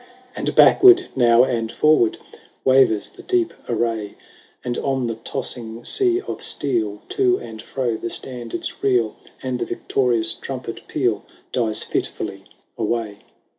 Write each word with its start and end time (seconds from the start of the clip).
"And 0.35 0.55
backward 0.55 1.05
now 1.15 1.43
and 1.43 1.71
forward 1.71 2.17
Wavers 2.65 3.07
the 3.07 3.21
deep 3.21 3.53
array; 3.69 4.15
And 4.65 4.79
on 4.79 5.05
the 5.05 5.13
tossing 5.13 5.85
sea 5.85 6.19
of 6.21 6.41
steel. 6.41 7.03
To 7.09 7.37
and 7.37 7.61
fro 7.61 7.97
the 7.97 8.09
standards 8.09 8.81
reel; 8.81 9.15
And 9.43 9.59
the 9.59 9.65
victorious 9.65 10.33
trumpet 10.33 10.87
peal 10.87 11.23
Dies 11.51 11.83
fitfully 11.83 12.45
away. 12.79 13.19